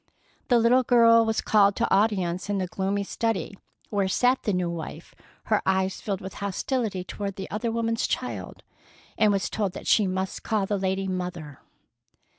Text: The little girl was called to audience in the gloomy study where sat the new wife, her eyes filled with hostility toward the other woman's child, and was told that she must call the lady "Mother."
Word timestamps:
The 0.47 0.57
little 0.57 0.81
girl 0.81 1.25
was 1.25 1.41
called 1.41 1.75
to 1.75 1.93
audience 1.93 2.49
in 2.49 2.57
the 2.57 2.65
gloomy 2.65 3.03
study 3.03 3.55
where 3.91 4.07
sat 4.07 4.41
the 4.41 4.51
new 4.51 4.67
wife, 4.67 5.13
her 5.43 5.61
eyes 5.63 6.01
filled 6.01 6.21
with 6.21 6.33
hostility 6.41 7.03
toward 7.03 7.35
the 7.35 7.47
other 7.51 7.69
woman's 7.71 8.07
child, 8.07 8.63
and 9.15 9.31
was 9.31 9.47
told 9.47 9.73
that 9.73 9.85
she 9.85 10.07
must 10.07 10.41
call 10.41 10.65
the 10.65 10.79
lady 10.79 11.07
"Mother." 11.07 11.59